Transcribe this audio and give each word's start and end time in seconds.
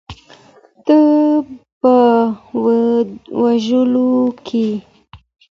نه 0.85 0.99
په 1.81 1.91
وژلو 3.41 4.11
کې. 4.45 4.67